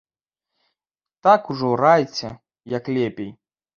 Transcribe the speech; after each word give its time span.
Так 1.27 1.41
ужо 1.55 1.69
райце, 1.83 2.29
як 2.77 2.91
лепей! 2.97 3.31